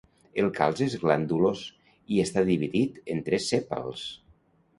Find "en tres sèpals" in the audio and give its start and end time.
3.17-4.09